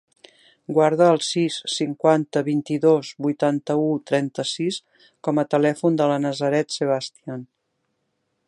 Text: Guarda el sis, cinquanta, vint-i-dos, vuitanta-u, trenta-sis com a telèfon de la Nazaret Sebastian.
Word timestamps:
Guarda 0.75 1.09
el 1.15 1.19
sis, 1.25 1.57
cinquanta, 1.73 2.43
vint-i-dos, 2.47 3.11
vuitanta-u, 3.27 3.85
trenta-sis 4.13 4.81
com 5.29 5.43
a 5.43 5.47
telèfon 5.55 6.01
de 6.03 6.11
la 6.13 6.21
Nazaret 6.27 6.79
Sebastian. 6.81 7.47